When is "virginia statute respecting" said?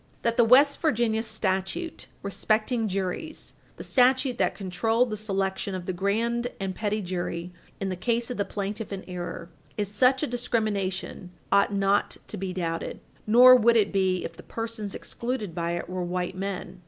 0.81-2.87